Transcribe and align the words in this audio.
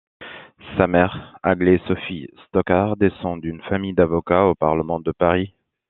Sa 0.77 0.87
mère 0.87 1.37
Aglaë-Sophie 1.43 2.27
Stocard 2.47 2.97
descend 2.97 3.39
d’une 3.39 3.61
famille 3.61 3.93
d’avocat 3.93 4.45
au 4.47 4.55
Parlement 4.55 4.99
de 4.99 5.11
Paris. 5.11 5.53